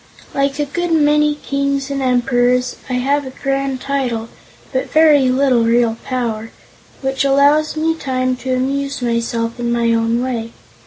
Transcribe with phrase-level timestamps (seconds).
[0.33, 4.29] Like a good many kings and emperors, I have a grand title,
[4.73, 6.49] but very little real power,
[7.03, 10.53] which allows me time to amuse myself in my own way.